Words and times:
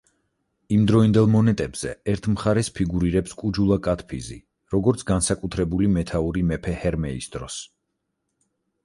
იმდროინდელ 0.75 1.27
მონეტებზე, 1.33 1.91
ერთ 2.13 2.29
მხარეს 2.35 2.71
ფიგურირებს 2.79 3.35
კუჯულა 3.41 3.77
კადფიზი, 3.89 4.39
როგორც 4.77 5.05
განსაკუთრებული 5.11 5.91
მეთაური 5.99 6.45
მეფე 6.53 6.75
ჰერმეის 6.87 7.29
დროს. 7.37 7.59